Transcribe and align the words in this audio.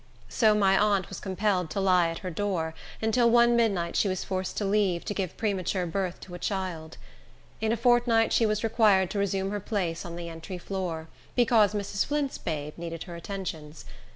So 0.29 0.55
my 0.55 0.75
aunt 0.79 1.09
was 1.09 1.19
compelled 1.19 1.69
to 1.69 1.79
lie 1.79 2.09
at 2.09 2.17
her 2.25 2.31
door, 2.31 2.73
until 3.03 3.29
one 3.29 3.55
midnight 3.55 3.95
she 3.95 4.07
was 4.07 4.23
forced 4.23 4.57
to 4.57 4.65
leave, 4.65 5.05
to 5.05 5.13
give 5.13 5.37
premature 5.37 5.85
birth 5.85 6.19
to 6.21 6.33
a 6.33 6.39
child. 6.39 6.97
In 7.59 7.71
a 7.71 7.77
fortnight 7.77 8.33
she 8.33 8.47
was 8.47 8.63
required 8.63 9.11
to 9.11 9.19
resume 9.19 9.51
her 9.51 9.59
place 9.59 10.03
on 10.03 10.15
the 10.15 10.27
entry 10.27 10.57
floor, 10.57 11.07
because 11.35 11.75
Mrs. 11.75 12.03
Flint's 12.07 12.39
babe 12.39 12.75
needed 12.79 13.03
her 13.03 13.15
attentions. 13.15 13.85